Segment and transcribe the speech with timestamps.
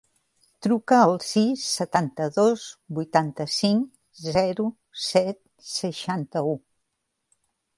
[0.67, 2.63] Truca al sis, setanta-dos,
[2.99, 3.85] vuitanta-cinc,
[4.29, 4.67] zero,
[5.03, 5.41] set,
[5.75, 6.57] seixanta-u.